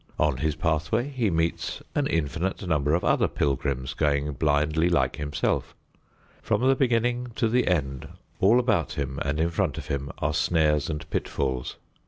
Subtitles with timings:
[0.17, 5.75] On his pathway he meets an infinite number of other pilgrims going blindly like himself.
[6.41, 8.07] From the beginning to the end,
[8.39, 11.75] all about him and in front of him are snares and pitfalls.